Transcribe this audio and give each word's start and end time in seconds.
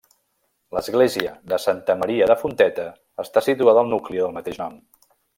L'església 0.75 1.33
de 1.51 1.59
Santa 1.65 1.95
Maria 2.01 2.29
de 2.33 2.37
Fonteta 2.43 2.85
està 3.27 3.43
situada 3.49 3.83
al 3.85 3.91
nucli 3.95 4.23
del 4.23 4.33
mateix 4.39 4.59
nom. 4.63 4.81